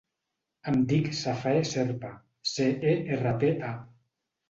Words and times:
Em 0.71 0.79
dic 0.91 1.09
Safae 1.19 1.61
Cerpa: 1.73 2.13
ce, 2.55 2.71
e, 2.97 2.99
erra, 3.19 3.39
pe, 3.47 3.57
a. 3.73 3.79